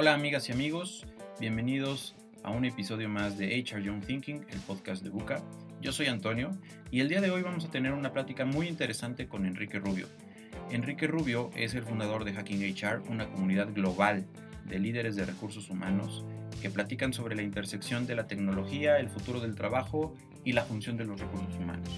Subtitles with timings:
[0.00, 1.04] Hola amigas y amigos,
[1.40, 2.14] bienvenidos
[2.44, 5.42] a un episodio más de HR Young Thinking, el podcast de Buca.
[5.80, 6.56] Yo soy Antonio
[6.92, 10.06] y el día de hoy vamos a tener una plática muy interesante con Enrique Rubio.
[10.70, 14.24] Enrique Rubio es el fundador de Hacking HR, una comunidad global
[14.66, 16.24] de líderes de recursos humanos
[16.62, 20.96] que platican sobre la intersección de la tecnología, el futuro del trabajo y la función
[20.96, 21.88] de los recursos humanos.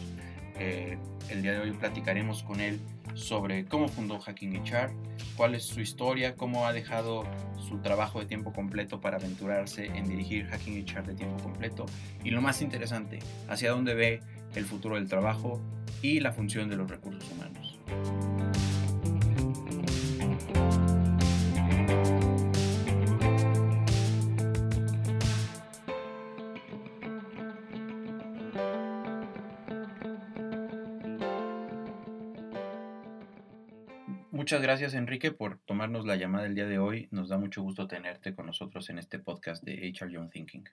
[0.59, 0.97] Eh,
[1.29, 2.81] el día de hoy platicaremos con él
[3.15, 4.93] sobre cómo fundó Hacking HR,
[5.37, 7.25] cuál es su historia, cómo ha dejado
[7.69, 11.87] su trabajo de tiempo completo para aventurarse en dirigir Hacking HR de tiempo completo
[12.25, 13.19] y lo más interesante,
[13.49, 14.21] hacia dónde ve
[14.55, 15.61] el futuro del trabajo
[16.03, 17.79] y la función de los recursos humanos.
[34.41, 37.09] Muchas gracias Enrique por tomarnos la llamada el día de hoy.
[37.11, 40.67] Nos da mucho gusto tenerte con nosotros en este podcast de HR Young Thinking.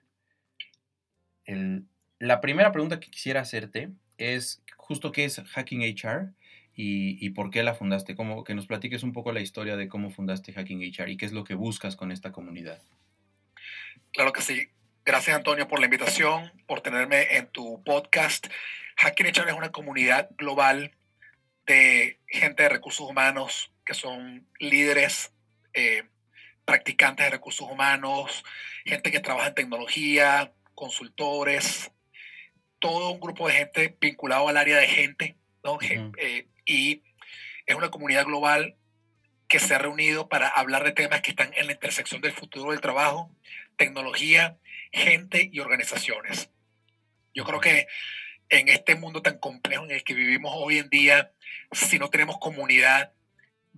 [2.18, 6.32] la primera pregunta que quisiera hacerte es justo qué es Hacking HR
[6.74, 8.16] y, por qué la fundaste.
[8.16, 11.26] Como que nos platiques un poco la historia de cómo fundaste Hacking HR y qué
[11.26, 12.80] es lo que buscas con esta comunidad.
[14.14, 14.68] Claro que sí.
[15.04, 18.46] Gracias Antonio por la invitación, por tenerme en tu podcast.
[18.96, 20.92] Hacking HR es una comunidad global
[21.68, 25.32] de gente de recursos humanos que son líderes,
[25.72, 26.04] eh,
[26.64, 28.44] practicantes de recursos humanos,
[28.84, 31.90] gente que trabaja en tecnología, consultores,
[32.78, 35.78] todo un grupo de gente vinculado al área de gente, ¿no?
[35.80, 37.02] Eh, y
[37.66, 38.76] es una comunidad global
[39.48, 42.70] que se ha reunido para hablar de temas que están en la intersección del futuro
[42.70, 43.30] del trabajo,
[43.76, 44.58] tecnología,
[44.92, 46.50] gente y organizaciones.
[47.34, 47.86] Yo creo que
[48.50, 51.32] en este mundo tan complejo en el que vivimos hoy en día,
[51.72, 53.12] si no tenemos comunidad,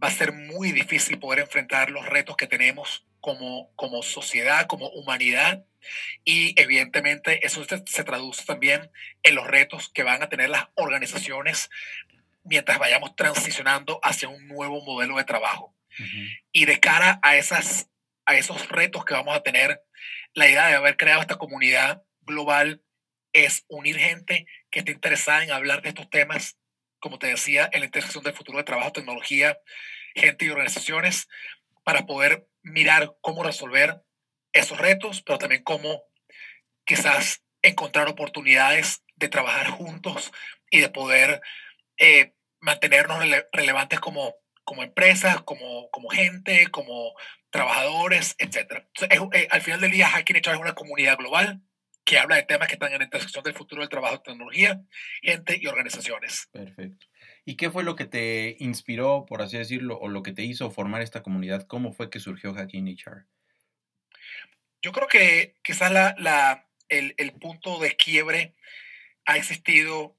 [0.02, 4.88] va a ser muy difícil poder enfrentar los retos que tenemos como, como sociedad, como
[4.88, 5.64] humanidad.
[6.25, 8.91] Y evidentemente eso se, traduce también
[9.22, 11.70] en los retos que van a tener las organizaciones
[12.44, 15.75] mientras vayamos transicionando hacia un nuevo modelo de trabajo.
[16.52, 17.88] Y de cara a, esas,
[18.25, 19.82] a esos retos que vamos a tener,
[20.32, 22.81] la idea de haber creado esta comunidad global
[23.32, 26.58] es unir gente que esté interesada en hablar de estos temas,
[26.98, 29.58] como te decía, en la intersección del futuro de trabajo, tecnología,
[30.14, 31.28] gente y organizaciones,
[31.84, 34.02] para poder mirar cómo resolver
[34.52, 36.02] esos retos, pero también cómo
[36.84, 40.32] quizás encontrar oportunidades de trabajar juntos
[40.70, 41.40] y de poder
[41.98, 47.14] eh, mantenernos relevantes como, como empresas, como, como gente, como
[47.50, 48.84] trabajadores, etc.
[49.10, 51.62] Eh, al final del día, Hacking HR es una comunidad global
[52.10, 54.82] que habla de temas que están en la intersección del futuro del trabajo, tecnología,
[55.22, 56.48] gente y organizaciones.
[56.50, 57.06] Perfecto.
[57.44, 60.72] ¿Y qué fue lo que te inspiró, por así decirlo, o lo que te hizo
[60.72, 61.69] formar esta comunidad?
[61.69, 63.26] ¿Cómo fue que surgió Hacking HR?
[64.82, 68.56] Yo creo que quizás la, la, el, el, punto de quiebre
[69.25, 70.19] ha existido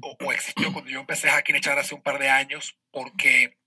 [0.00, 3.58] o, o, existió cuando yo empecé Hacking HR hace un par de años, porque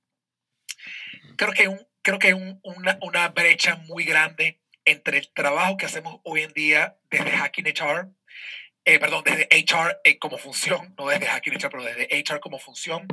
[1.35, 5.77] creo que, un, creo que hay un, una, una brecha muy grande entre el trabajo
[5.77, 8.09] que hacemos hoy en día desde Hacking HR,
[8.85, 12.59] eh, perdón, desde HR eh, como función, no desde Hacking HR, pero desde HR como
[12.59, 13.07] función,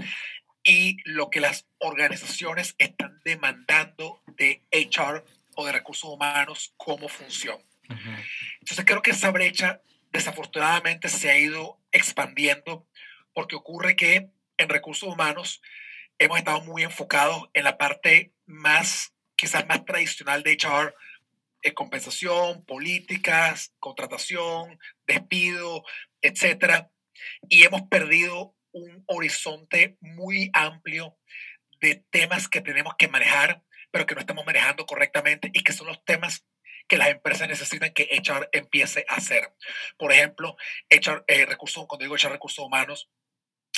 [0.65, 7.59] y lo que las organizaciones están demandando de HR o de recursos humanos como función.
[8.61, 12.89] Entonces creo que esa brecha desafortunadamente se ha ido expandiendo
[13.33, 15.63] porque ocurre que en recursos humanos
[16.19, 20.95] hemos estado muy enfocados en la parte más, quizás más tradicional de HR,
[21.75, 25.85] compensación, políticas, contratación, despido,
[26.21, 26.91] etcétera,
[27.49, 31.19] y hemos perdido un horizonte muy amplio
[31.81, 35.87] de temas que tenemos que manejar, pero que no estamos manejando correctamente y que son
[35.87, 36.45] los temas
[36.89, 39.53] que las empresas necesitan que HR empiece a hacer.
[39.99, 40.57] Por ejemplo,
[40.91, 43.11] HR, eh, recursos, cuando digo HR recursos humanos,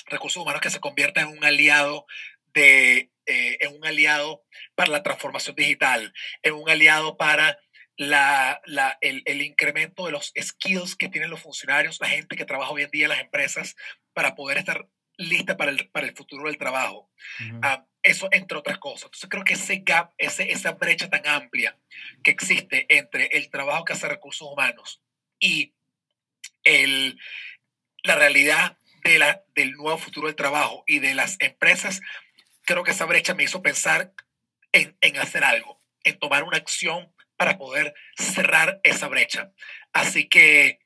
[0.07, 2.07] recursos humanos que se convierten en un aliado
[2.53, 4.45] de, eh, en un aliado
[4.75, 6.13] para la transformación digital,
[6.43, 7.59] en un aliado para
[7.99, 12.45] la, la, el, el, incremento de los skills que tienen los funcionarios, la gente que
[12.45, 13.77] trabaja hoy en día en las empresas,
[14.15, 17.11] para poder estar lista para el, para el futuro del trabajo.
[17.61, 19.07] Ah, eso entre otras cosas.
[19.07, 21.77] Entonces creo que ese gap, ese, esa brecha tan amplia
[22.23, 25.03] que existe entre el trabajo que hace recursos humanos
[25.41, 25.75] y
[26.63, 27.19] el,
[28.05, 32.01] la realidad de la, del nuevo futuro del trabajo y de las empresas,
[32.65, 34.13] creo que esa brecha me hizo pensar
[34.71, 39.53] en, en hacer algo, en tomar una acción para poder cerrar esa brecha.
[39.95, 40.81] Así que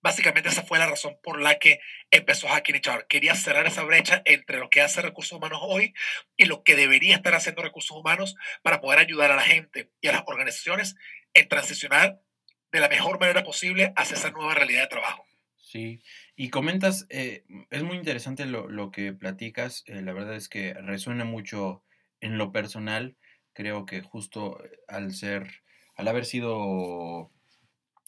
[0.00, 1.80] básicamente esa fue la razón por la que
[2.10, 3.06] empezó Hacking HR.
[3.08, 5.92] Quería cerrar esa brecha entre lo que hace recursos humanos hoy
[6.36, 10.08] y lo que debería estar haciendo recursos humanos para poder ayudar a la gente y
[10.08, 10.94] a las organizaciones
[11.34, 12.20] en transicionar
[12.72, 15.26] de la mejor manera posible hacia esa nueva realidad de trabajo.
[15.56, 16.00] Sí,
[16.36, 20.74] y comentas, eh, es muy interesante lo, lo que platicas, eh, la verdad es que
[20.74, 21.82] resuena mucho
[22.20, 23.16] en lo personal,
[23.52, 25.64] creo que justo eh, al ser,
[25.96, 27.30] al haber sido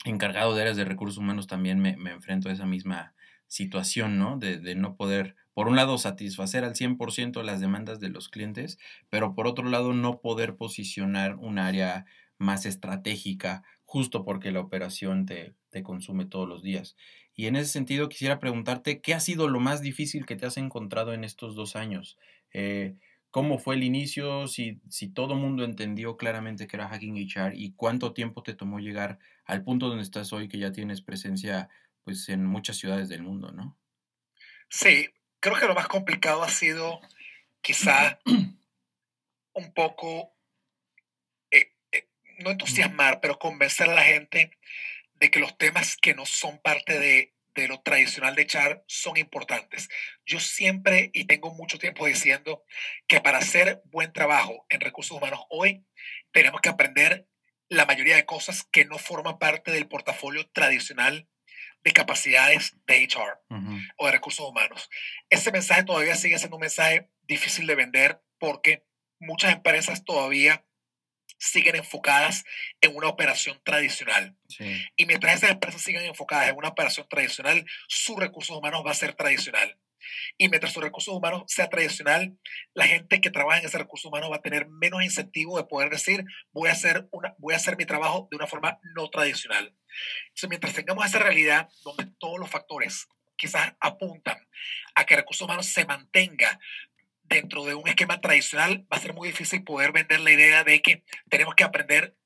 [0.05, 3.15] encargado de áreas de recursos humanos también me, enfrento a esa misma
[3.47, 4.37] situación, ¿no?
[4.39, 8.79] De, de, no poder, por un lado, satisfacer al 100% las demandas de los clientes,
[9.11, 12.05] pero por otro lado, no poder posicionar un área
[12.39, 16.97] más estratégica, justo porque la operación te, te consume todos los días.
[17.35, 20.57] Y en ese sentido, quisiera preguntarte, ¿qué ha sido lo más difícil que te has
[20.57, 22.19] encontrado en estos dos años?
[22.53, 22.97] Eh,
[23.31, 27.53] cómo fue el inicio, si, si todo el mundo entendió claramente que era Hacking HR
[27.55, 31.69] y cuánto tiempo te tomó llegar al punto donde estás hoy, que ya tienes presencia
[32.05, 33.79] pues, en muchas ciudades del mundo, ¿no?
[34.71, 35.09] Sí,
[35.41, 37.01] creo que lo más complicado ha sido
[37.61, 38.19] quizá
[39.55, 40.35] un poco,
[41.51, 42.09] eh, eh,
[42.39, 44.59] no entusiasmar, pero convencer a la gente
[45.15, 49.17] de que los temas que no son parte de, de lo tradicional de echar son
[49.17, 49.89] importantes.
[50.25, 52.65] Yo siempre y tengo mucho tiempo diciendo
[53.07, 55.85] que para hacer buen trabajo en recursos humanos hoy
[56.33, 57.27] tenemos que aprender
[57.69, 61.29] la mayoría de cosas que no forman parte del portafolio tradicional
[61.83, 63.39] de capacidades de HR
[63.97, 64.89] o de recursos humanos.
[65.31, 68.85] Ese mensaje todavía sigue siendo un mensaje difícil de vender porque
[69.21, 70.65] muchas empresas todavía
[71.39, 72.45] siguen enfocadas
[72.81, 74.37] en una operación tradicional.
[74.97, 78.95] Y mientras esas empresas sigan enfocadas en una operación tradicional, sus recursos humanos va a
[78.95, 79.79] ser tradicional.
[80.37, 82.39] Y mientras sus recursos humanos sea tradicional,
[82.75, 85.91] la gente que trabaja en ese recurso humano va a tener menos incentivo de poder
[85.91, 89.75] decir, voy a hacer, una, voy a hacer mi trabajo de una forma no tradicional.
[90.29, 94.37] Entonces, mientras tengamos esa realidad donde todos los factores quizás apuntan
[94.95, 96.59] a que el recurso humano se mantenga
[97.29, 100.81] dentro de un esquema tradicional, va a ser muy difícil poder vender la idea de
[100.81, 102.17] que tenemos que aprender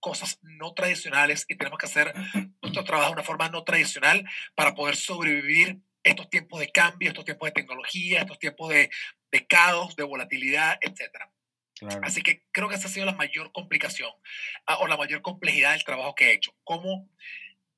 [0.00, 2.14] cosas no tradicionales y tenemos que hacer
[2.62, 4.24] nuestro trabajo de una forma no tradicional
[4.54, 8.90] para poder sobrevivir estos tiempos de cambio, estos tiempos de tecnología, estos tiempos de,
[9.30, 11.28] de caos, de volatilidad, etc.
[12.02, 14.10] Así que creo que esa ha sido la mayor complicación
[14.66, 16.54] ah, o la mayor complejidad del trabajo que he hecho.
[16.64, 17.08] Cómo,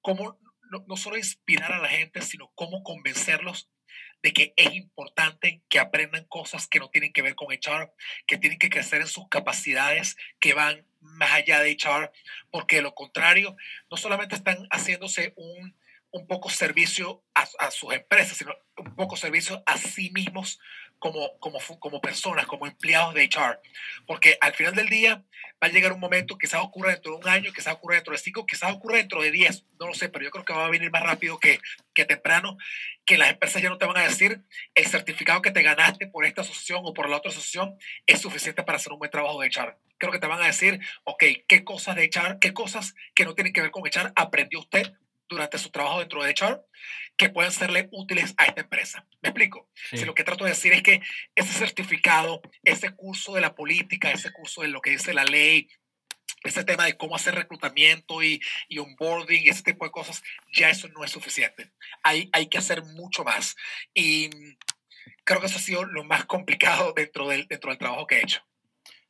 [0.00, 0.38] cómo
[0.71, 3.69] no, no solo inspirar a la gente, sino cómo convencerlos
[4.22, 7.93] de que es importante que aprendan cosas que no tienen que ver con HR,
[8.26, 12.12] que tienen que crecer en sus capacidades que van más allá de HR,
[12.50, 13.56] porque de lo contrario,
[13.90, 15.75] no solamente están haciéndose un,
[16.11, 20.61] un poco servicio a, a, sus empresas, sino un poco servicio a sí mismos
[21.00, 23.58] como, como, como personas, como empleados de HR.
[24.06, 25.25] Porque al final del día
[25.62, 28.19] va a llegar un momento, quizás ocurra dentro de un año, quizás ocurra dentro de
[28.19, 30.70] cinco, quizás ocurra dentro de diez, no lo sé, pero yo creo que va a
[30.70, 31.58] venir más rápido que,
[31.94, 32.56] que temprano,
[33.05, 34.43] que las empresas ya no te van a decir
[34.75, 37.76] el certificado que te ganaste por esta asociación o por la otra asociación
[38.06, 39.76] es suficiente para hacer un buen trabajo de HR.
[39.99, 43.35] Creo que te van a decir, ok, qué cosas de HR, qué cosas que no
[43.35, 44.93] tienen que ver con HR aprendió usted
[45.31, 46.61] durante su trabajo dentro de HR
[47.17, 49.06] que puedan serle útiles a esta empresa.
[49.23, 49.69] ¿Me explico?
[49.91, 51.00] Si lo que trato de decir es que
[51.35, 55.69] ese certificado, ese curso de la política, ese curso de lo que dice la ley,
[56.43, 60.23] ese tema de cómo hacer reclutamiento y, y onboarding, ese tipo de cosas,
[60.53, 61.71] ya eso no es suficiente.
[62.03, 63.54] Hay, hay que hacer mucho más.
[63.93, 64.31] Y
[65.25, 68.23] creo que eso ha sido lo más complicado dentro del, dentro del trabajo que he
[68.23, 68.43] hecho.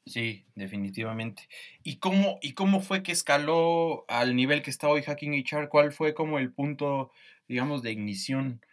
[0.06, 1.48] Sí, definitivamente.
[1.84, 5.68] ¿Y cómo, ¿Y cómo fue que escaló al nivel que está hoy Hacking HR?
[5.68, 7.12] ¿Cuál fue como el punto,
[7.48, 8.64] digamos, de ignición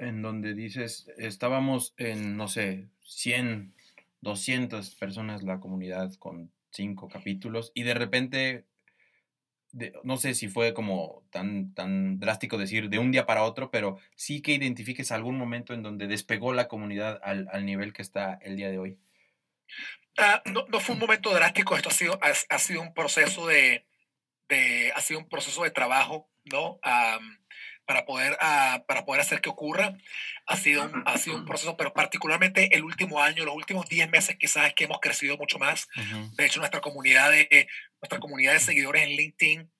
[0.00, 3.74] en donde dices, estábamos en, no sé, 100,
[4.22, 8.64] 200 personas la comunidad con cinco capítulos y de repente,
[10.02, 13.98] no sé si fue como tan, tan drástico decir de un día para otro, pero
[14.16, 18.34] sí que identifiques algún momento en donde despegó la comunidad al, al nivel que está
[18.42, 18.98] el día de hoy.
[20.18, 23.46] Ah, no, no, fue un momento drástico, esto ha sido, ha, ha sido un proceso
[23.46, 23.86] de,
[24.48, 26.80] de, ha sido un proceso de trabajo, ¿no?
[27.88, 29.96] para, poder, uh, para poder hacer que ocurra.
[30.46, 34.10] Ha sido, un, ha sido un proceso, pero particularmente el último año, los últimos 10
[34.10, 35.88] meses quizás es que hemos crecido mucho más.
[36.36, 37.66] De hecho, nuestra comunidad de,
[38.00, 39.72] nuestra comunidad de seguidores en LinkedIn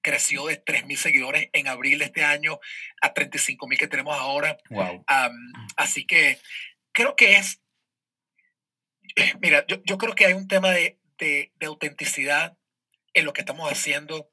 [0.00, 2.58] creció de 3.000 seguidores en abril de este año
[3.00, 4.58] a 35.000 que tenemos ahora.
[4.70, 5.04] Wow.
[5.76, 6.40] así que
[6.92, 7.60] creo que es
[9.40, 12.56] Mira, yo, yo, creo que hay un tema de, de, de, autenticidad
[13.14, 14.30] en lo que estamos haciendo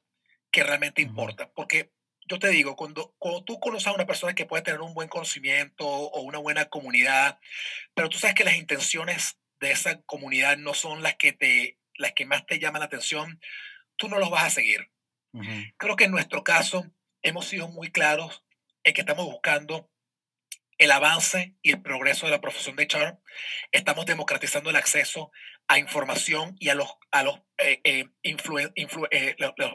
[0.50, 1.92] que realmente importa, porque
[2.28, 5.08] yo te digo, cuando, cuando tú conoces a una persona que puede tener un buen
[5.08, 7.38] conocimiento o una buena comunidad,
[7.94, 12.12] pero tú sabes que las intenciones de esa comunidad no son las que, te, las
[12.12, 13.40] que más te llaman la atención,
[13.96, 14.90] tú no los vas a seguir.
[15.32, 15.74] Uh -huh.
[15.76, 16.86] Creo que en nuestro caso,
[17.22, 18.44] hemos sido muy claros
[18.82, 19.90] en que estamos buscando
[20.78, 23.18] el avance y el progreso de la profesión de HR.
[23.72, 25.30] Estamos democratizando el acceso
[25.68, 28.32] a información y a los, a los, eh, eh, eh,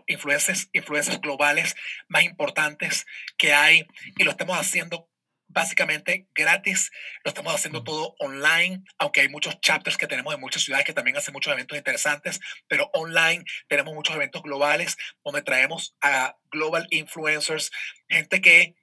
[0.08, 1.76] influencers, globales
[2.08, 3.06] más importantes
[3.38, 3.86] que hay
[4.18, 5.10] y lo estamos haciendo
[5.54, 6.92] básicamente gratis.
[7.24, 10.94] Lo estamos haciendo todo online, aunque hay muchos chapters que tenemos en muchas ciudades que
[10.94, 16.88] también hacen muchos eventos interesantes, pero online tenemos muchos eventos globales donde traemos a global
[16.90, 17.72] influencers,
[18.08, 18.76] gente que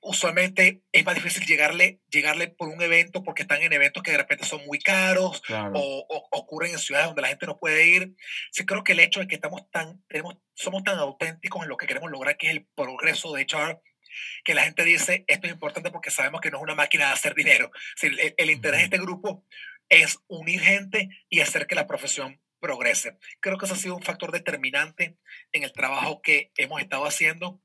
[0.00, 4.18] usualmente es más difícil llegarle, llegarle por un evento porque están en eventos que de
[4.18, 5.42] repente son muy caros
[5.74, 8.14] o, ocurren en ciudades donde la gente no puede ir.
[8.50, 11.76] Sí creo que el hecho de que estamos tan, tenemos, somos tan auténticos en lo
[11.76, 13.80] que queremos lograr, que es el progreso de HR,
[14.44, 17.12] que la gente dice, esto es importante porque sabemos que no es una máquina de
[17.12, 17.70] hacer dinero.
[18.02, 19.44] el, el interés de este grupo
[19.88, 23.16] es unir gente y hacer que la profesión progrese.
[23.40, 25.16] Creo que eso ha sido un factor determinante
[25.52, 27.60] en el trabajo que hemos estado haciendo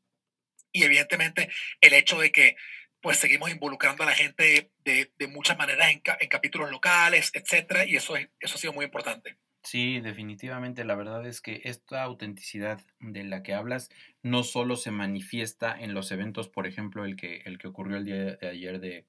[0.75, 2.58] y evidentemente el hecho de que
[3.00, 7.96] pues seguimos involucrando a la gente de, muchas maneras en, en, capítulos locales, etcétera, y
[7.96, 9.38] eso, es, eso ha sido muy importante.
[9.63, 10.84] Sí, definitivamente.
[10.84, 13.89] La verdad es que esta autenticidad de la que hablas
[14.22, 18.05] no solo se manifiesta en los eventos, por ejemplo, el que, el que ocurrió el
[18.05, 19.05] día de ayer de,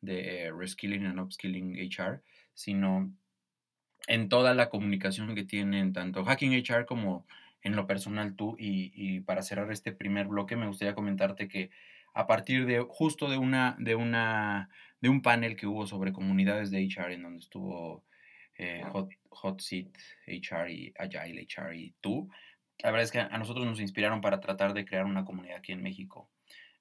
[0.00, 2.22] de eh, Reskilling and Upskilling HR,
[2.54, 3.12] sino
[4.06, 7.26] en toda la comunicación que tienen tanto Hacking HR como
[7.62, 8.56] en lo personal tú.
[8.58, 11.70] Y, para cerrar este primer bloque, me gustaría comentarte que
[12.14, 16.70] a partir de justo de una, de una, de un panel que hubo sobre comunidades
[16.70, 18.04] de HR, en donde estuvo
[18.56, 19.88] eh, Hot, Hot Seat
[20.26, 22.28] HR y Agile HR y tú,
[22.82, 25.72] la verdad es que a nosotros nos inspiraron para tratar de crear una comunidad aquí
[25.72, 26.30] en México.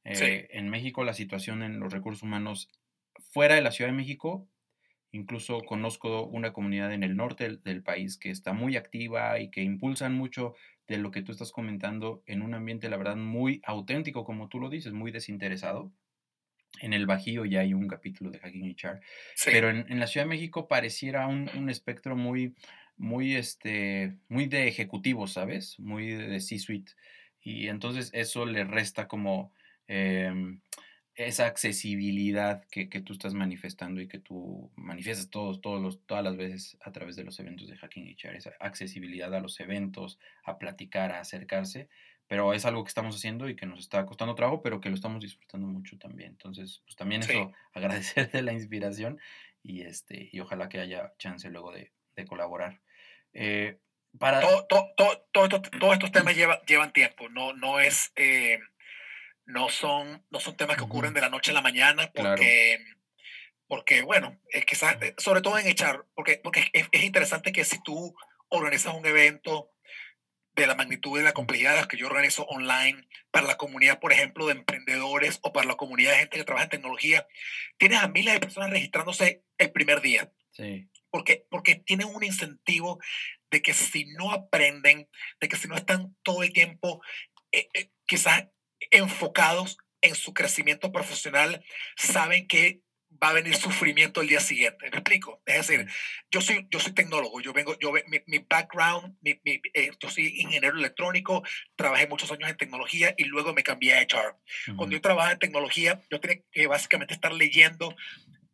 [0.03, 2.69] Eh, en México la situación en los recursos humanos
[3.31, 4.47] fuera de la Ciudad de México
[5.11, 9.61] Incluso conozco una comunidad en el norte del, país que está muy activa y que
[9.63, 10.53] impulsan mucho
[10.87, 14.59] de lo que tú estás comentando en un ambiente, la verdad, muy auténtico, como tú
[14.59, 15.91] lo dices, muy desinteresado.
[16.81, 18.99] En el Bajío ya hay un capítulo de Hacking HR,
[19.45, 22.53] pero en, la Ciudad de México pareciera un, espectro muy,
[22.97, 25.79] muy, este, muy de ejecutivo, ¿sabes?
[25.79, 26.91] Muy de C-suite.
[27.41, 29.53] Y entonces eso le resta como...
[29.87, 30.59] Em,
[31.17, 36.37] esa accesibilidad que, tú estás manifestando y que tú manifiestas todos, todos los, todas las
[36.37, 40.59] veces a través de los eventos de Hacking HR, esa accesibilidad a los eventos, a
[40.59, 41.89] platicar, a acercarse,
[42.27, 44.95] pero es algo que estamos haciendo y que nos está costando trabajo, pero que lo
[44.95, 46.29] estamos disfrutando mucho también.
[46.29, 49.19] Entonces, pues también eso, agradecerte la inspiración
[49.63, 51.91] y, este, y ojalá que haya chance luego de,
[52.27, 52.79] colaborar.
[53.33, 53.79] Eh,
[54.19, 54.41] para...
[54.41, 58.11] Todos estos temas llevan tiempo, no, no es...
[58.15, 58.59] Eh,
[59.47, 62.77] no son, no son temas que ocurren de la noche a la mañana, porque,
[63.65, 67.81] porque bueno, es quizás, eh, sobre todo en echar, porque, porque es, interesante que si
[67.81, 68.13] tú
[68.49, 69.71] organizas un evento
[70.53, 74.47] de la magnitud y la complejidad que yo organizo online para la comunidad, por ejemplo,
[74.47, 77.25] de emprendedores o para la comunidad de gente que trabaja en tecnología,
[77.77, 80.31] tienes a miles de personas registrándose el primer día.
[80.51, 80.89] Sí.
[81.09, 82.99] Porque, porque tienen un incentivo
[83.49, 85.07] de que si no aprenden,
[85.39, 87.01] de que si no están todo el tiempo,
[87.51, 88.47] eh, eh, quizás
[88.91, 91.63] enfocados en su crecimiento profesional,
[91.95, 92.81] saben que
[93.21, 94.89] va a venir sufrimiento el día siguiente.
[94.91, 95.41] ¿Me explico?
[95.45, 95.87] Es decir,
[96.29, 100.09] yo soy, yo soy tecnólogo, yo vengo, yo, mi, mi background, mi, mi, eh, yo
[100.09, 101.43] soy ingeniero electrónico,
[101.75, 104.35] trabajé muchos años en tecnología y luego me cambié a HR.
[104.75, 107.95] Cuando yo trabajaba en tecnología, yo tenía que básicamente estar leyendo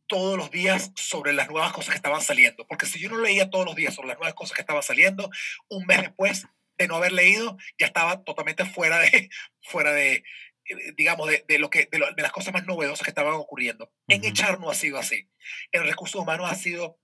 [0.08, 3.50] todos los días sobre las nuevas cosas que estaban saliendo, porque si yo no leía
[3.50, 5.30] todos los días sobre las nuevas cosas que estaban saliendo,
[5.70, 6.46] un mes después
[6.78, 9.30] de no haber leído, ya estaba totalmente fuera de,
[9.62, 10.24] fuera de
[10.66, 13.92] eh, digamos, de, de lo que, de, las cosas más novedosas que estaban ocurriendo.
[14.08, 15.30] En echar no ha sido así.
[15.72, 17.00] En recursos humanos ha sido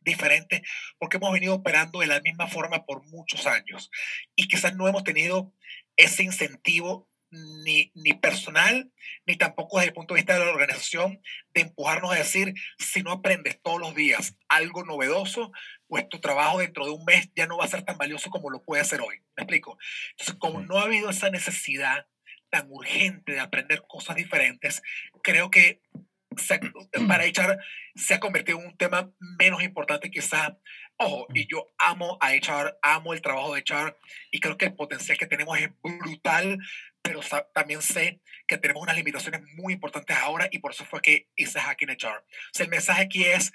[0.00, 0.62] diferente
[0.98, 3.90] porque hemos venido operando de la misma forma por muchos años
[4.36, 5.52] y quizás no hemos tenido
[5.96, 8.92] ese incentivo ni, ni personal,
[9.26, 11.20] ni tampoco desde el punto de vista de la organización,
[11.54, 15.50] de empujarnos a decir, si no aprendes todos los días algo novedoso,
[15.88, 18.50] pues tu trabajo dentro de un mes ya no va a ser tan valioso como
[18.50, 19.16] lo puede hacer hoy.
[19.36, 19.78] ¿Me explico?
[20.10, 22.06] Entonces, como no ha habido esa necesidad
[22.50, 24.82] tan urgente de aprender cosas diferentes,
[25.22, 25.80] creo que
[27.08, 27.58] para echar
[27.94, 30.58] se ha convertido en un tema menos importante quizá.
[30.98, 33.98] Ojo, y yo amo a echar, amo el trabajo de echar
[34.30, 36.58] y creo que el potencial que tenemos es brutal,
[37.02, 37.20] pero
[37.54, 41.60] también sé que tenemos unas limitaciones muy importantes ahora y por eso fue que hice
[41.60, 42.18] Hacking HR.
[42.18, 43.52] O sea, el mensaje aquí es,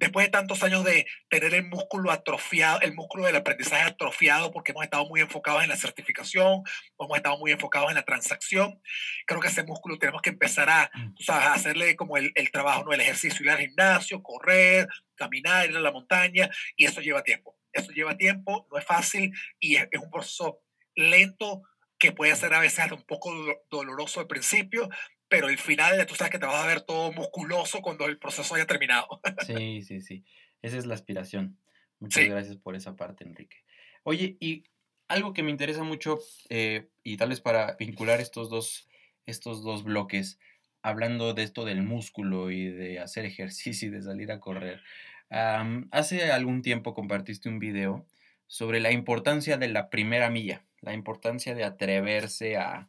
[0.00, 4.72] después de tantos años de tener el músculo atrofiado, el músculo del aprendizaje atrofiado, porque
[4.72, 6.62] hemos estado muy enfocados en la certificación,
[6.98, 8.80] hemos estado muy enfocados en la transacción,
[9.26, 11.30] creo que ese músculo tenemos que empezar a, mm.
[11.52, 12.92] hacerle como el, el, trabajo, ¿no?
[12.94, 17.56] el ejercicio, ir al gimnasio, correr, caminar, ir a la montaña, y eso lleva tiempo.
[17.72, 20.62] Eso lleva tiempo, no es fácil y es, es un proceso
[20.96, 21.62] lento,
[21.98, 23.30] que puede ser a veces un poco
[23.70, 24.88] doloroso al principio,
[25.30, 28.54] pero el final tú sabes que te vas a ver todo musculoso cuando el proceso
[28.54, 29.06] haya terminado.
[29.46, 30.24] Sí, sí, sí.
[30.60, 31.56] Esa es la aspiración.
[32.00, 33.58] Muchas gracias por esa parte, Enrique.
[34.02, 34.64] Oye, y
[35.08, 36.18] algo que me interesa mucho,
[36.48, 38.88] eh, y tal vez para vincular estos dos,
[39.24, 40.38] estos dos bloques,
[40.82, 44.82] hablando de esto del músculo y de hacer ejercicio y de salir a correr.
[45.30, 48.04] hace algún tiempo compartiste un video
[48.48, 52.88] sobre la importancia de la primera milla, la importancia de atreverse a,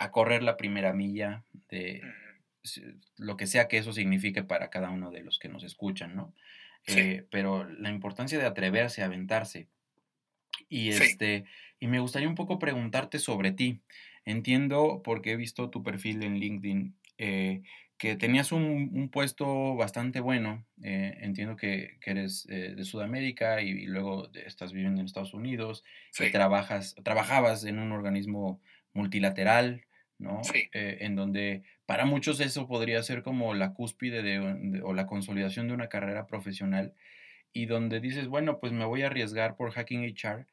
[0.00, 2.00] a correr la primera milla, de
[3.18, 6.34] lo que sea que eso signifique para cada uno de los que nos escuchan, ¿no?
[6.86, 9.68] Eh, pero la importancia de atreverse a aventarse.
[10.70, 11.44] Y, este,
[11.78, 13.82] y me gustaría un poco preguntarte sobre ti.
[14.24, 17.60] Entiendo, porque he visto tu perfil en LinkedIn, eh,
[17.98, 20.64] que tenías un, puesto bastante bueno.
[20.82, 25.84] Eh, entiendo que, eres de Sudamérica y, luego estás viviendo en Estados Unidos
[26.18, 28.62] y trabajas, trabajabas en un organismo
[28.94, 29.84] multilateral
[30.20, 30.42] ¿no?
[30.54, 35.68] Eh, en donde para muchos eso podría ser como la cúspide de, o la consolidación
[35.68, 36.94] de una carrera profesional
[37.52, 40.46] y donde dices, bueno, pues me voy a arriesgar por hacking HR,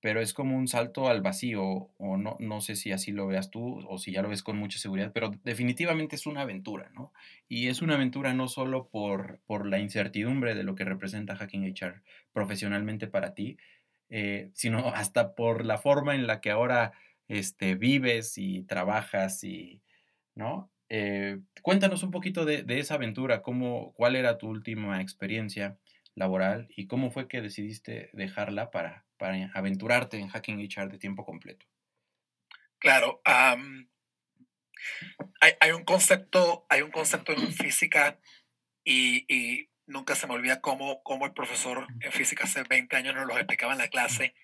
[0.00, 1.62] pero es como un salto al vacío
[1.96, 4.56] o no, no sé si así lo veas tú o si ya lo ves con
[4.58, 7.12] mucha seguridad, pero definitivamente es una aventura, ¿no?
[7.48, 11.64] Y es una aventura no solo por, por la incertidumbre de lo que representa hacking
[11.64, 13.56] HR profesionalmente para ti,
[14.10, 16.92] eh, sino hasta por la forma en la que ahora
[17.28, 19.82] este, vives y trabajas y,
[20.34, 20.72] ¿no?
[20.88, 25.78] Eh, cuéntanos un poquito de, esa aventura, cómo, cuál era tu última experiencia
[26.14, 31.24] laboral y cómo fue que decidiste dejarla para, para aventurarte en Hacking HR de tiempo
[31.24, 31.66] completo.
[32.78, 33.56] Claro, hay,
[35.60, 38.18] hay, un concepto, hay un concepto en física
[38.84, 43.14] y, y, nunca se me olvida cómo, cómo el profesor en física hace 20 años
[43.14, 44.34] nos lo explicaba en la clase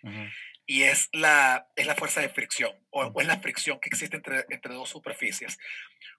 [0.67, 4.47] y es la, es la fuerza de fricción o, es la fricción que existe entre,
[4.49, 5.59] entre dos superficies.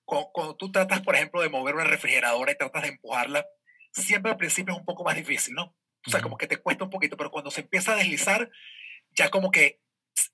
[0.04, 3.46] Cuando, tú tratas, por ejemplo, de mover una refrigeradora y tratas de empujarla,
[3.92, 5.76] siempre al principio es un poco más difícil, ¿no?
[6.06, 8.52] O sea, como que te cuesta un poquito, pero cuando se empieza a deslizar,
[9.12, 9.82] ya como que,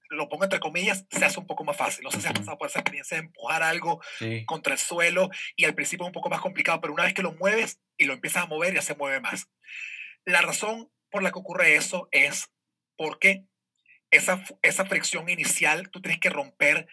[0.09, 2.03] lo pongo entre comillas, se hace un poco más fácil.
[2.03, 4.01] No sé si has pasado por esa experiencia de empujar algo
[4.45, 7.23] contra el suelo y al principio es un poco más complicado, pero una vez que
[7.23, 9.49] lo mueves y lo empiezas a mover, ya se mueve más.
[10.25, 12.51] La razón por la que ocurre eso es
[12.97, 13.45] porque
[14.11, 16.87] esa, esa fricción inicial, tú tienes que romper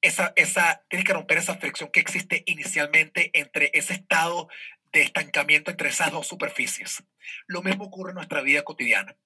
[0.00, 4.48] esa, esa, tienes que romper esa fricción que existe inicialmente entre ese estado
[4.92, 7.02] de estancamiento entre esas dos superficies.
[7.46, 9.16] Lo mismo ocurre en nuestra vida cotidiana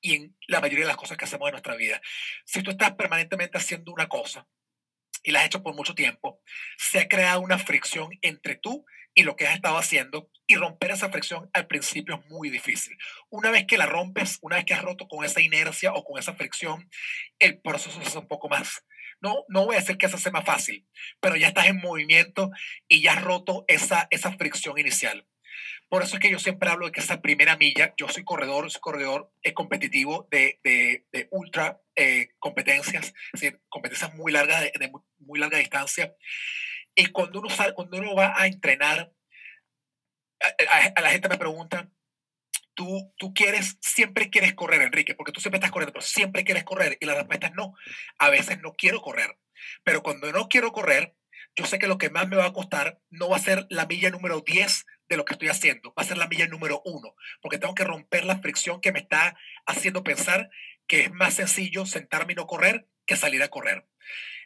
[0.00, 2.00] y en la mayoría de las cosas que hacemos en nuestra vida.
[2.44, 4.48] Si tú estás permanentemente haciendo una cosa
[5.22, 6.40] y la has hecho por mucho tiempo,
[6.76, 10.90] se ha creado una fricción entre tú y lo que has estado haciendo y romper
[10.90, 12.96] esa fricción al principio es muy difícil.
[13.30, 16.18] Una vez que la rompes, una vez que has roto con esa inercia o con
[16.18, 16.90] esa fricción,
[17.38, 18.84] el proceso hace un poco más.
[19.20, 20.86] No, no voy a decir que se hace más fácil,
[21.20, 22.50] pero ya estás en movimiento
[22.88, 25.26] y ya has roto esa, esa fricción inicial.
[25.88, 28.70] Por eso es que yo siempre hablo de que esa primera milla, yo soy corredor,
[28.70, 34.72] soy corredor eh, competitivo de, de, de ultra eh, competencias, es competencias muy largas, de,
[34.78, 36.16] de muy, muy larga distancia.
[36.94, 39.12] Y cuando uno, sale, cuando uno va a entrenar,
[40.94, 41.90] a, la gente me pregunta,
[42.74, 46.64] ¿tú, tú quieres, siempre quieres correr, Enrique, porque tú siempre estás corriendo, pero siempre quieres
[46.64, 46.98] correr.
[47.00, 47.74] Y la respuesta es no.
[48.18, 49.38] A veces no quiero correr.
[49.84, 51.14] Pero cuando no quiero correr,
[51.54, 53.86] yo sé que lo que más me va a costar no va a ser la
[53.86, 57.14] milla número 10 de lo que estoy haciendo, va a ser la milla número 1,
[57.42, 60.50] porque tengo que romper la fricción que me está haciendo pensar
[60.86, 63.86] que es más sencillo sentarme y no correr que salir a correr.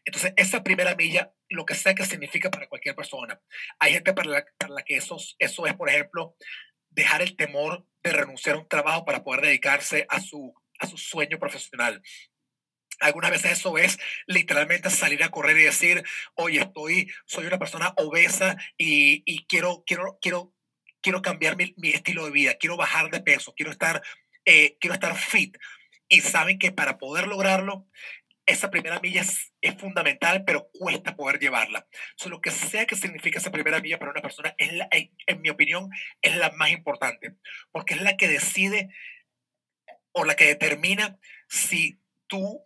[0.04, 3.40] Entonces, esa primera milla, lo que sea que significa para cualquier persona.
[3.78, 6.36] Hay gente para la, para la que eso, eso es, por ejemplo,
[6.90, 10.96] dejar el temor de renunciar a un trabajo para poder dedicarse a su, a su
[10.96, 12.02] sueño profesional.
[13.00, 16.02] Algunas veces eso es literalmente salir a correr y decir,
[16.34, 20.54] oye, estoy, soy una persona obesa y, y quiero, quiero, quiero,
[21.02, 24.02] quiero cambiar mi, mi, estilo de vida, quiero bajar de peso, quiero estar,
[24.46, 25.58] eh, quiero estar fit.
[26.08, 27.86] Y saben que para poder lograrlo
[28.46, 31.86] esa primera milla es, fundamental, pero cuesta poder llevarla.
[32.16, 35.42] So, lo que sea que signifique esa primera milla para una persona, es la, en,
[35.42, 35.90] mi opinión,
[36.22, 37.34] es la más importante,
[37.72, 38.88] porque es la que decide
[40.12, 42.64] o la que determina si tú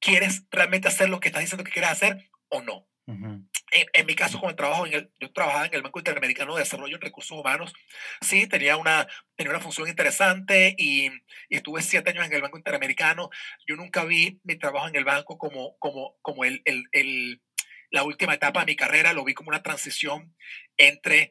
[0.00, 2.89] quieres realmente hacer lo que estás diciendo que quieres hacer o no
[3.92, 6.62] en, mi caso, con el trabajo, en el, yo trabajaba en el Banco Interamericano de
[6.62, 7.72] Desarrollo en Recursos Humanos.
[8.20, 12.58] Sí, tenía una, tenía una función interesante y, y, estuve siete años en el Banco
[12.58, 13.30] Interamericano.
[13.66, 17.40] Yo nunca vi mi trabajo en el banco como, como, como el, el, el,
[17.90, 20.34] la última etapa de mi carrera, lo vi como una transición
[20.76, 21.30] entre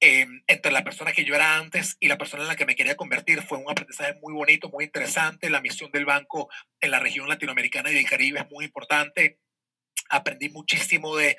[0.00, 2.76] em, entre la persona que yo era antes y la persona en la que me
[2.76, 3.42] quería convertir.
[3.42, 5.50] Fue un aprendizaje muy bonito, muy interesante.
[5.50, 6.48] La misión del banco
[6.80, 9.38] en la región latinoamericana y del Caribe es muy importante.
[10.08, 11.36] Aprendí muchísimo de,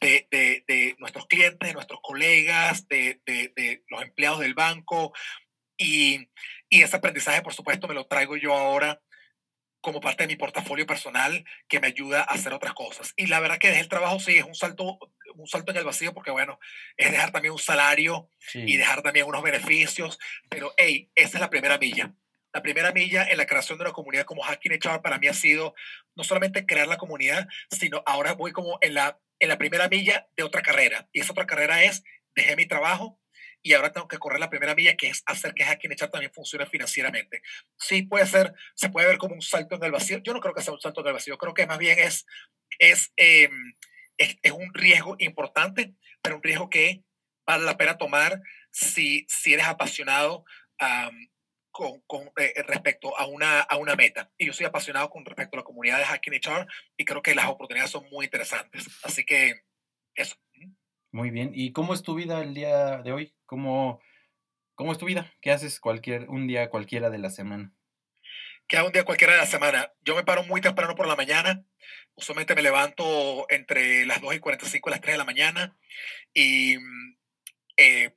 [0.00, 0.26] de,
[0.66, 3.20] de, nuestros clientes, de nuestros colegas, de,
[3.88, 5.12] los empleados del banco.
[5.76, 6.28] Y,
[6.68, 9.00] y ese aprendizaje, por supuesto, me lo traigo yo ahora
[9.80, 13.12] como parte de mi portafolio personal que me ayuda a hacer otras cosas.
[13.16, 14.98] Y la verdad que desde el trabajo sí es un salto,
[15.34, 16.58] un salto en el vacío porque, bueno,
[16.96, 21.50] es dejar también un salario y dejar también unos beneficios, pero, hey, esa es la
[21.50, 22.14] primera milla.
[22.52, 25.34] La primera milla en la creación de una comunidad como Hacking HR para mí ha
[25.34, 25.74] sido
[26.16, 30.28] no solamente crear la comunidad, sino ahora voy como en la, en la primera milla
[30.36, 31.08] de otra carrera.
[31.12, 32.02] Y esa otra carrera es,
[32.34, 33.20] dejé mi trabajo,
[33.62, 36.32] y ahora tengo que correr la primera milla, que es hacer que Hacking HR también
[36.32, 37.42] funcione financieramente.
[37.78, 40.18] Sí, puede ser, se puede ver como un salto en el vacío.
[40.18, 42.26] Yo no creo que sea un salto en el vacío, creo que más bien es,
[42.78, 43.74] es, em,
[44.16, 47.02] es, es, un riesgo importante, pero un riesgo que
[47.46, 50.44] vale la pena tomar si, si eres apasionado
[51.80, 54.30] con, con eh, respecto a una, a una meta.
[54.36, 56.66] Y yo soy apasionado con respecto a la comunidad de Hacking HR
[56.98, 58.86] y creo que las oportunidades son muy interesantes.
[59.02, 59.62] Así que
[60.14, 60.36] eso.
[61.10, 61.52] Muy bien.
[61.54, 63.34] ¿Y cómo es tu vida el día de hoy?
[63.46, 63.98] ¿Cómo,
[64.74, 65.32] cómo es tu vida?
[65.40, 67.72] ¿Qué haces cualquier, un día cualquiera de la semana?
[68.68, 69.90] ¿Qué hago un día cualquiera de la semana?
[70.02, 71.64] Yo me paro muy temprano por la mañana.
[72.14, 75.78] Usualmente me levanto entre las 2 y 45 y las 3 de la mañana
[76.34, 76.76] y
[77.78, 78.14] eh,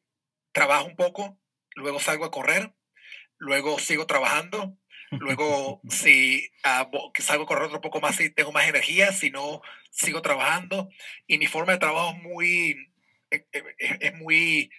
[0.51, 1.39] trabajo un poco,
[1.75, 2.73] luego salgo a correr,
[3.43, 4.77] luego sigo trabajando,
[5.11, 9.61] luego si uh, salgo a correr otro poco más y tengo más energía, si no,
[9.91, 10.89] sigo trabajando.
[11.27, 12.89] Y mi forma de trabajo es muy,
[13.29, 14.71] eh, eh, es muy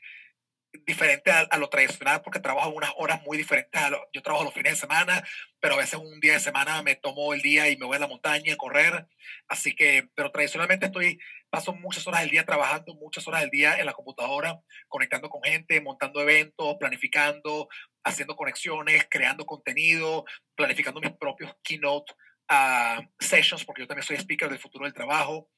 [0.86, 3.80] diferente a, lo tradicional porque trabajo unas horas muy diferentes.
[3.80, 5.22] A yo trabajo los fines de semana,
[5.60, 8.00] pero a veces un día de semana me tomo el día y me voy a
[8.00, 9.06] la montaña a correr.
[9.48, 11.18] Así que, pero tradicionalmente estoy,
[11.50, 15.42] paso muchas horas del día trabajando, muchas horas del día en la computadora, conectando con
[15.42, 17.68] gente, montando eventos, planificando,
[18.04, 22.12] haciendo conexiones, creando contenido, planificando mis propios keynote
[22.50, 25.48] uh, sessions, porque yo también soy speaker del futuro del trabajo.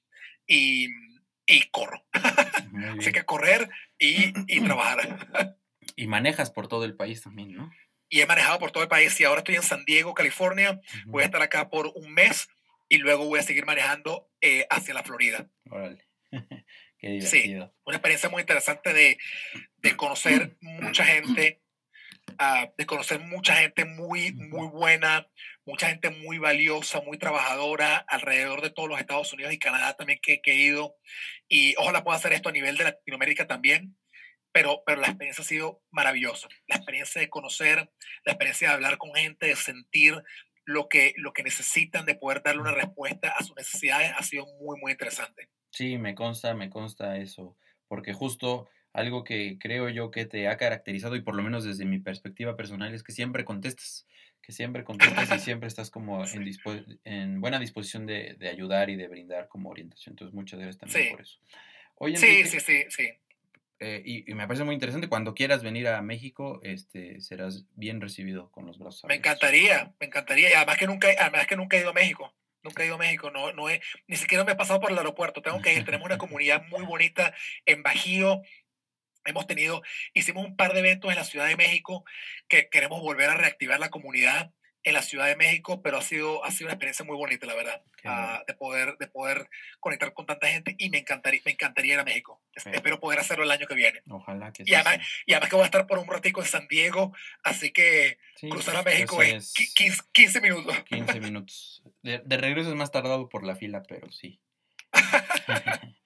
[0.46, 0.88] Y
[1.46, 2.04] y corro.
[2.98, 5.56] Así que correr y, y trabajar.
[5.96, 7.70] y manejas por todo el país también, ¿no?
[8.08, 10.80] Y he manejado por todo el país y ahora estoy en San Diego, California.
[11.06, 12.48] Voy a estar acá por un mes
[12.88, 15.48] y luego voy a seguir manejando eh, hacia la Florida.
[15.70, 16.06] Órale.
[16.98, 17.66] Qué divertido.
[17.66, 19.18] Sí, una experiencia muy interesante de,
[19.78, 21.62] de conocer mucha gente,
[22.40, 25.28] uh, de conocer mucha gente muy, muy buena,
[25.66, 30.20] mucha gente muy valiosa, muy trabajadora alrededor de todos los Estados Unidos y Canadá también
[30.22, 30.96] que, he ido.
[31.48, 33.96] Y ojalá pueda hacer esto a nivel de Latinoamérica también.
[34.52, 36.48] Pero, pero la experiencia ha sido maravillosa.
[36.66, 37.90] La experiencia de conocer,
[38.24, 40.22] la experiencia de hablar con gente, de sentir
[40.64, 44.46] lo que, lo que necesitan, de poder darle una respuesta a sus necesidades, ha sido
[44.60, 45.50] muy, muy interesante.
[45.70, 47.58] Sí, me consta, me consta eso.
[47.86, 51.84] Porque justo algo que creo yo que te ha caracterizado y por lo menos desde
[51.84, 54.06] mi perspectiva personal es que siempre contestas
[54.46, 58.96] que siempre contestas y siempre estás como en, en buena disposición de, de, ayudar y
[58.96, 60.12] de brindar como orientación.
[60.12, 61.38] Entonces, muchas gracias también por eso.
[62.14, 63.10] sí, sí, sí, sí.
[63.80, 65.08] Eh, y, me parece muy interesante.
[65.08, 69.24] Cuando quieras venir a México, este, serás bien recibido con los brazos abiertos.
[69.24, 70.50] Me encantaría, me encantaría.
[70.50, 72.32] Y además que nunca, además que nunca he ido a México.
[72.62, 74.98] Nunca he ido a México, no, no he, ni siquiera me he pasado por el
[74.98, 75.42] aeropuerto.
[75.42, 75.84] Tengo que ir.
[75.84, 78.42] Tenemos una comunidad muy bonita en Bajío,
[79.26, 79.82] Hemos tenido,
[80.14, 82.04] hicimos un par de eventos en la Ciudad de México
[82.48, 84.52] que queremos volver a reactivar la comunidad
[84.86, 87.56] en la Ciudad de México, pero ha sido, ha sido una experiencia muy bonita, la
[87.56, 89.48] verdad, ah, de, poder, de poder
[89.80, 92.40] conectar con tanta gente y me encantaría, me encantaría ir a México.
[92.54, 94.00] Espero poder hacerlo el año que viene.
[94.08, 96.68] Ojalá que y además, y además que voy a estar por un ratico en San
[96.68, 97.12] Diego,
[97.42, 99.40] así que cruzar a México en
[100.12, 100.84] 15, minutos.
[100.84, 101.82] 15 minutos.
[102.02, 104.40] De, de regreso es más tardado por la fila, pero sí.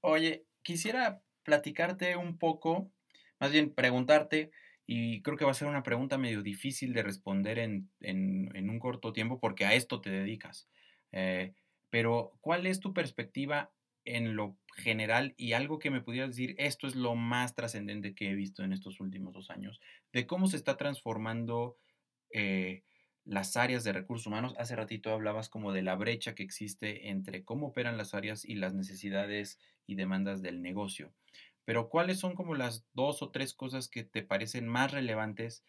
[0.00, 2.92] Oye, quisiera platicarte un poco,
[3.40, 4.50] más bien preguntarte,
[4.86, 8.78] y creo que va a ser una pregunta medio difícil de responder en, en, un
[8.78, 10.68] corto tiempo porque a esto te dedicas.
[11.10, 11.54] Eh,
[11.88, 13.72] pero, ¿cuál es tu perspectiva
[14.04, 18.30] en lo general y algo que me pudieras decir, esto es lo más trascendente que
[18.30, 19.80] he visto en estos últimos dos años,
[20.12, 21.78] de cómo se está transformando
[22.30, 22.82] eh,
[23.28, 24.54] las áreas de recursos humanos.
[24.58, 28.54] Hace ratito hablabas como de la brecha que existe entre cómo operan las áreas y
[28.54, 31.12] las necesidades y demandas del negocio.
[31.64, 35.62] Pero ¿cuáles son como las dos o tres cosas que te parecen más relevantes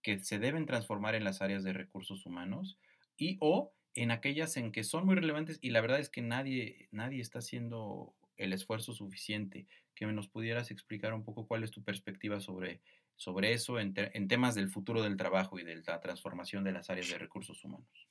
[0.00, 2.78] que se deben transformar en las áreas de recursos humanos
[3.18, 6.88] y o en aquellas en que son muy relevantes y la verdad es que nadie,
[6.92, 9.66] nadie está haciendo el esfuerzo suficiente?
[9.94, 12.80] Que nos pudieras explicar un poco cuál es tu perspectiva sobre,
[13.16, 16.90] sobre eso en, en temas del futuro del trabajo y de la transformación de las
[16.90, 18.08] áreas de recursos humanos.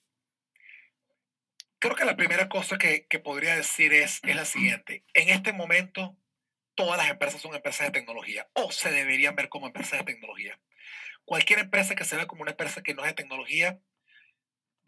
[1.80, 5.04] Creo que la primera cosa que, que podría decir es, es la siguiente.
[5.14, 6.16] En este momento
[6.76, 10.60] todas las empresas son empresas de tecnología o se deberían ver como empresas de tecnología.
[11.26, 13.80] Cualquier empresa que se vea como una empresa que no es de tecnología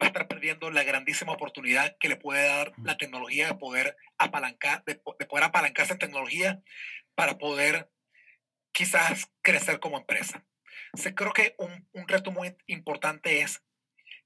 [0.02, 3.96] va a estar perdiendo la grandísima oportunidad que le puede dar la tecnología de poder
[4.18, 6.62] apalancar, de, poder apalancarse en tecnología
[7.14, 7.90] para poder
[8.74, 10.44] quizás crecer como empresa.
[10.94, 13.62] Se creo que un, un, reto muy importante es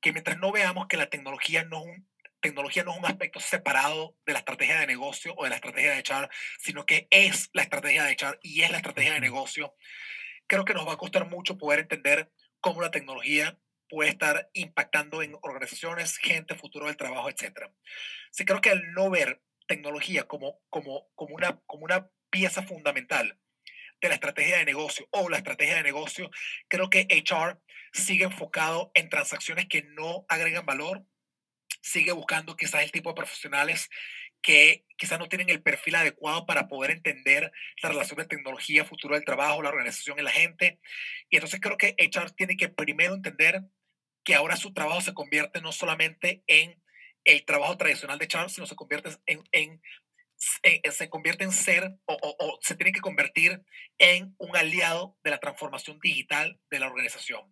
[0.00, 2.08] que mientras no veamos que la tecnología no, es un,
[2.40, 5.92] tecnología no es un aspecto separado de la estrategia de negocio o de la estrategia
[5.92, 9.74] de echar, sino que es la estrategia de echar y es la estrategia de negocio,
[10.46, 13.58] creo que nos va a costar mucho poder entender cómo la tecnología
[13.88, 17.70] puede estar impactando en organizaciones, gente, futuro del trabajo, etc.
[18.30, 23.38] Sí, creo que al no ver tecnología como, como, como, una, como una pieza fundamental
[24.00, 26.30] de la estrategia de negocio o la estrategia de negocio,
[26.68, 27.60] creo que HR
[27.92, 31.04] sigue enfocado en transacciones que no agregan valor,
[31.82, 33.88] sigue buscando quizás el tipo de profesionales
[34.40, 39.14] que quizás no tienen el perfil adecuado para poder entender la relación de tecnología, futuro
[39.14, 40.78] del trabajo, la organización y la gente.
[41.28, 43.62] Y entonces creo que HR tiene que primero entender
[44.24, 46.80] que ahora su trabajo se convierte no solamente en
[47.24, 49.82] el trabajo tradicional de HR, sino se convierte en, en
[50.38, 53.62] se convierte en ser o, o, se tiene que convertir
[53.98, 57.42] en un aliado de la transformación digital de la organización.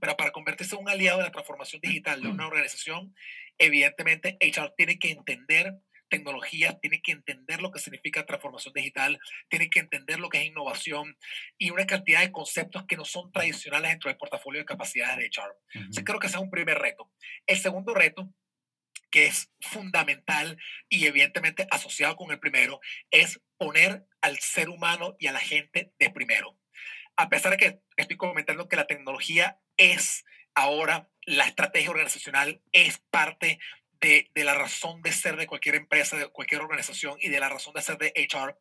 [0.00, 3.14] Pero para convertirse en un aliado de la transformación digital de una organización,
[3.58, 5.74] evidentemente HR tiene que entender
[6.08, 10.44] tecnología, tiene que entender lo que significa transformación digital, tiene que entender lo que es
[10.44, 11.16] innovación
[11.58, 15.26] y una cantidad de conceptos que no son tradicionales dentro del portafolio de capacidades de
[15.26, 15.52] HR.
[15.74, 17.10] Uh creo que ese es un primer reto.
[17.46, 18.32] El segundo reto
[19.10, 22.80] que es fundamental y evidentemente asociado con el primero,
[23.10, 26.58] es poner al ser humano y a la gente de primero.
[27.16, 32.98] A pesar de que estoy comentando que la tecnología es ahora la estrategia organizacional, es
[33.10, 33.58] parte
[34.00, 37.48] de, de, la razón de ser de cualquier empresa, de cualquier organización y de la
[37.48, 38.58] razón de ser de HR,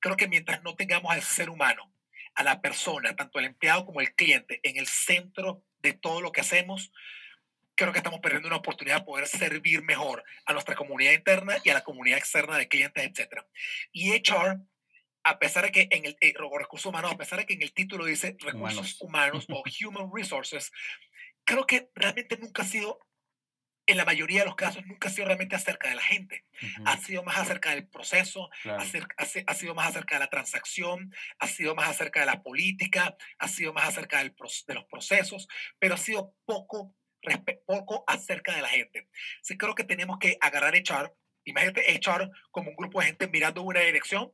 [0.00, 1.92] creo que mientras no tengamos al ser humano,
[2.34, 6.32] a la persona, tanto el empleado como el cliente, en el centro de todo lo
[6.32, 6.92] que hacemos,
[7.74, 11.70] creo que estamos perdiendo una oportunidad de poder servir mejor a nuestra comunidad interna y
[11.70, 13.42] a la comunidad externa de clientes, etc.
[13.92, 14.60] Y HR,
[15.24, 17.72] a pesar de que en el eh, recursos humanos, a pesar de que en el
[17.72, 20.70] título dice recursos humanos, humanos o human resources,
[21.44, 22.98] creo que realmente nunca ha sido
[23.86, 26.44] en la mayoría de los casos nunca ha sido realmente acerca de la gente.
[26.84, 31.74] Ha sido más acerca del proceso, ha, sido más acerca de la transacción, ha sido
[31.74, 34.34] más acerca de la política, ha sido más acerca del,
[34.66, 36.94] de los procesos, pero ha sido poco
[37.66, 39.08] poco acerca de la gente.
[39.42, 43.62] Sí creo que tenemos que agarrar echar, imagínate echar como un grupo de gente mirando
[43.62, 44.32] una dirección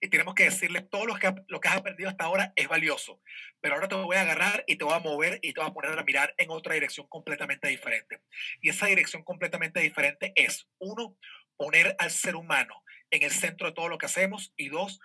[0.00, 3.20] y tenemos que decirle todo lo que, lo que has aprendido hasta ahora es valioso,
[3.60, 5.72] pero ahora te voy a agarrar y te voy a mover y te voy a
[5.72, 8.20] poner a mirar en otra dirección completamente diferente.
[8.60, 11.16] Y esa dirección completamente diferente es, uno,
[11.56, 15.00] poner al ser humano en el centro de todo lo que hacemos y dos,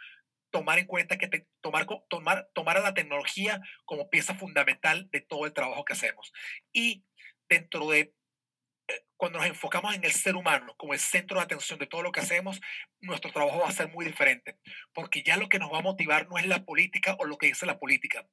[0.49, 5.45] tomar en cuenta que tomar, tomar, tomar a la tecnología como pieza fundamental de todo
[5.45, 6.33] el trabajo que hacemos.
[6.73, 7.05] Y
[7.51, 8.15] dentro de
[8.87, 12.01] eh, cuando nos enfocamos en el ser humano como el centro de atención de todo
[12.01, 12.61] lo que hacemos,
[13.01, 14.57] nuestro trabajo va a ser muy diferente,
[14.93, 17.47] porque ya lo que nos va a motivar no es la política o lo que
[17.47, 18.25] dice la política,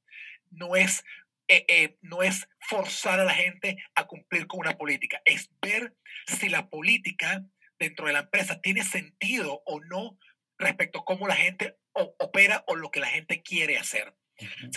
[0.50, 1.04] no es,
[1.48, 5.96] eh, eh, no es forzar a la gente a cumplir con una política, es ver
[6.26, 7.44] si la política
[7.78, 10.16] dentro de la empresa tiene sentido o no
[10.58, 14.14] respecto a cómo la gente opera o lo que la gente quiere hacer.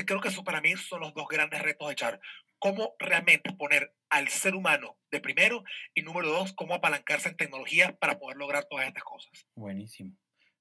[0.06, 2.20] creo que eso para mí son los dos grandes retos de echar
[2.62, 5.64] cómo realmente poner al ser humano de primero
[5.96, 9.48] y número dos, cómo apalancarse en tecnología para poder lograr todas estas cosas.
[9.56, 10.16] Buenísimo.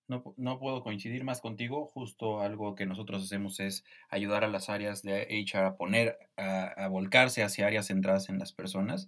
[0.08, 1.86] No, no, puedo coincidir más contigo.
[1.86, 6.88] Justo algo que nosotros hacemos es ayudar a las áreas de HR a poner, a,
[6.88, 9.06] volcarse hacia áreas centradas en las personas.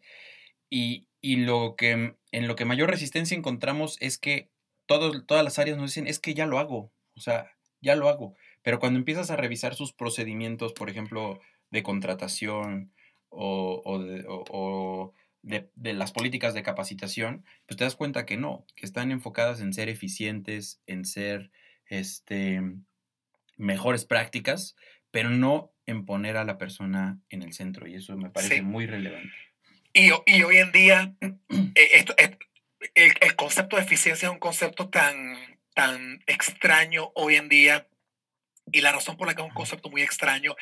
[0.71, 4.51] Y, y, lo que, en lo que mayor resistencia encontramos es que
[4.87, 6.93] todos, todas las áreas nos dicen, es que ya lo hago.
[7.17, 7.51] O sea,
[7.81, 8.37] ya lo hago.
[8.63, 11.41] Pero cuando empiezas a revisar sus procedimientos, por ejemplo,
[11.73, 12.93] de contratación
[13.31, 19.61] o, de, las políticas de capacitación, pues te das cuenta que no, que están enfocadas
[19.61, 21.51] en ser eficientes, en ser
[21.87, 22.63] este,
[23.57, 24.77] mejores prácticas,
[25.11, 27.89] pero no en poner a la persona en el centro.
[27.89, 29.35] Y eso me parece muy relevante.
[29.95, 32.39] Y, hoy en día, eh, esto, el,
[32.95, 35.37] el, concepto de eficiencia es un concepto tan,
[35.75, 37.89] tan extraño hoy en día.
[38.71, 40.55] Y la razón por la que es un concepto muy extraño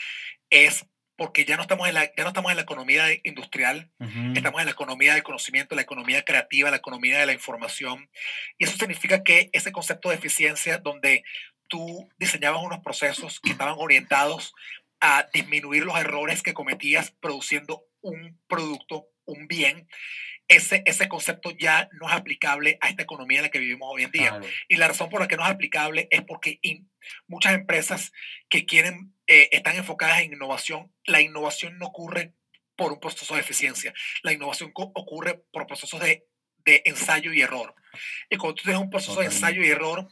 [0.48, 0.86] es
[1.20, 3.90] porque ya no estamos en la, ya no estamos en la economía industrial,
[4.34, 8.08] estamos en la economía del conocimiento, la economía creativa, la economía de la información.
[8.56, 11.22] Y eso significa que ese concepto de eficiencia, donde
[11.68, 14.54] tú diseñabas unos procesos que estaban orientados
[14.98, 19.88] a disminuir los errores que cometías produciendo un producto, un bien,
[20.50, 24.02] ese, ese concepto ya no es aplicable a esta economía en la que vivimos hoy
[24.02, 24.40] en día.
[24.68, 26.60] Y la razón por la que no es aplicable es porque
[27.28, 28.12] muchas empresas
[28.48, 32.34] que quieren, eh, están enfocadas en innovación, la innovación no ocurre
[32.76, 36.26] por un proceso de eficiencia, la innovación ocurre por procesos de,
[36.64, 37.72] de ensayo y error.
[38.28, 40.08] Y cuando tú tienes un proceso de ensayo y error,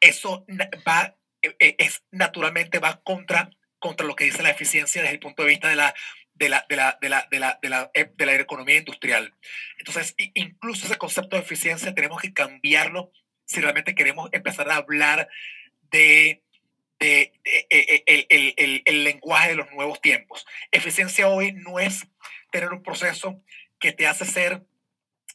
[0.00, 0.46] eso
[0.88, 5.20] va, eh, eh, es, naturalmente va contra, contra lo que dice la eficiencia desde el
[5.20, 5.94] punto de vista de la
[6.38, 9.34] de la, de la, de la, de la, de la, eh, de la economía industrial.
[9.78, 13.12] Entonces, incluso ese concepto de eficiencia tenemos que cambiarlo
[13.44, 15.28] si realmente queremos empezar a hablar
[15.90, 16.42] de,
[16.98, 17.66] de, eh,
[18.06, 20.44] eh, el, el, lenguaje de los nuevos tiempos.
[20.72, 22.06] Eficiencia hoy no es
[22.50, 23.42] tener un proceso
[23.78, 24.62] que te hace ser,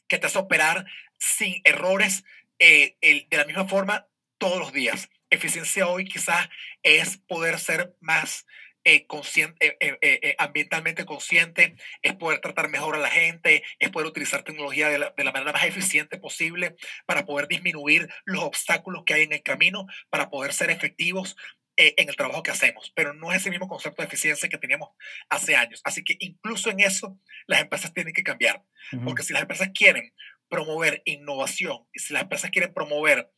[0.08, 0.86] que te hace operar
[1.18, 2.24] sin errores
[2.58, 4.06] de la misma forma
[4.38, 5.10] todos los días.
[5.30, 6.48] Eficiencia hoy quizás
[6.84, 8.46] es poder ser más
[8.84, 14.08] eh, consciente, eh, eh, ambientalmente consciente, es poder tratar mejor a la gente, es poder
[14.08, 16.74] utilizar tecnología de la, de la, manera más eficiente posible
[17.06, 21.36] para poder disminuir los obstáculos que hay en el camino, para poder ser efectivos
[21.76, 22.92] en el trabajo que hacemos.
[22.94, 24.90] Pero no es ese mismo concepto de eficiencia que teníamos
[25.30, 25.80] hace años.
[25.84, 28.62] Así que incluso en eso las empresas tienen que cambiar.
[29.04, 30.12] Porque si las empresas quieren
[30.48, 33.32] promover innovación y si las empresas quieren promover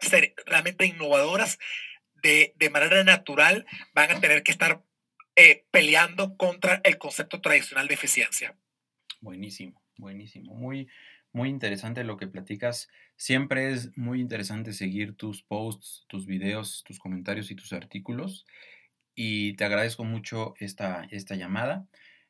[0.00, 1.58] ser realmente innovadoras,
[2.22, 4.82] de, manera natural van a tener que estar
[5.36, 8.56] eh, peleando contra el concepto tradicional de eficiencia.
[9.20, 10.54] Buenísimo, buenísimo.
[10.54, 10.88] Muy,
[11.32, 12.88] muy interesante lo que platicas.
[13.16, 18.46] Siempre es muy interesante seguir tus posts, tus videos, tus comentarios y tus artículos.
[19.14, 21.86] Y te agradezco mucho esta, esta llamada.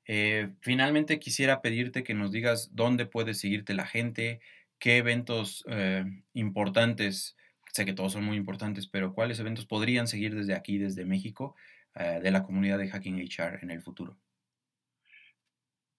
[0.06, 4.40] Eh, finalmente quisiera pedirte que nos digas dónde puede seguirte la gente,
[4.78, 7.36] qué eventos eh, importantes
[7.72, 11.56] sé que todos son muy importantes, pero ¿cuáles eventos podrían seguir desde aquí, desde México,
[11.94, 14.18] eh, de la comunidad de Hacking HR en el futuro?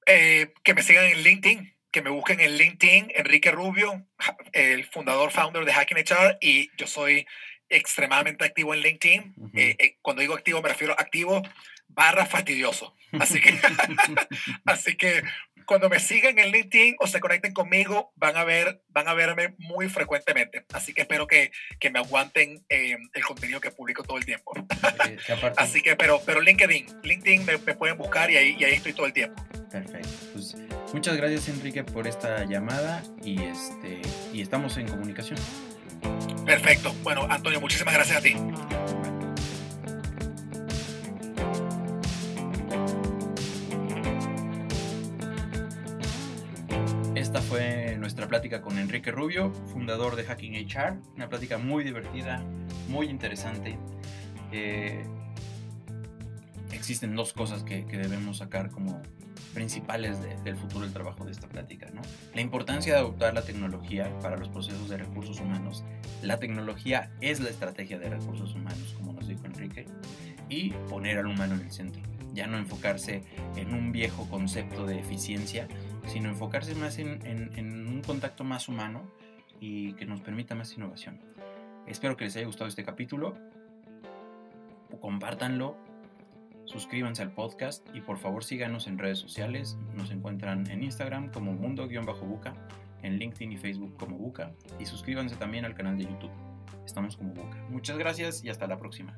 [0.05, 4.07] Eh, que me sigan en LinkedIn, que me busquen en LinkedIn, Enrique Rubio,
[4.53, 7.25] el fundador, founder de Hacking HR, y yo soy
[7.69, 9.35] extremadamente activo en LinkedIn.
[9.53, 11.41] Eh, cuando digo activo, me refiero a activo
[11.87, 12.95] barra fastidioso.
[13.19, 13.53] Así que,
[14.65, 15.23] así que
[15.71, 19.55] cuando me siguen en LinkedIn o se conecten conmigo, van a ver, van a verme
[19.57, 20.65] muy frecuentemente.
[20.73, 24.51] Así que espero que, que me aguanten eh, el contenido que publico todo el tiempo.
[25.07, 25.17] Eh,
[25.55, 29.05] Así que, pero, pero LinkedIn, LinkedIn me, pueden buscar y ahí, y ahí estoy todo
[29.05, 29.41] el tiempo.
[29.71, 30.09] Perfecto.
[30.33, 30.57] Pues
[30.93, 34.01] muchas gracias Enrique por esta llamada y, este,
[34.33, 35.39] y estamos en comunicación.
[36.45, 36.93] Perfecto.
[37.01, 38.35] Bueno, Antonio, muchísimas gracias a ti.
[47.51, 51.01] Fue nuestra plática con Enrique Rubio, fundador de Hacking HR.
[51.17, 52.41] Una plática muy divertida,
[52.87, 53.77] muy interesante.
[54.53, 55.03] Eh,
[56.71, 59.01] existen dos cosas que, debemos sacar como
[59.53, 61.91] principales del futuro del trabajo de esta plática.
[62.33, 65.83] La importancia de adoptar la tecnología para los procesos de recursos humanos.
[66.21, 69.87] La tecnología es la estrategia de recursos humanos, como nos dijo Enrique,
[70.47, 72.01] y poner al humano en el centro.
[72.33, 73.25] Ya no enfocarse
[73.57, 75.67] en un viejo concepto de eficiencia,
[76.07, 79.03] sino enfocarse más en, un contacto más humano
[79.59, 81.19] y que nos permita más innovación.
[81.87, 83.37] Espero que les haya gustado este capítulo.
[84.99, 85.77] Compártanlo,
[86.65, 89.77] suscríbanse al podcast y por favor síganos en redes sociales.
[89.95, 92.53] Nos encuentran en Instagram como mundo-buca,
[93.01, 96.31] en LinkedIn y Facebook como Buca y suscríbanse también al canal de YouTube.
[96.85, 97.57] Estamos como Buca.
[97.69, 99.17] Muchas gracias y hasta la próxima.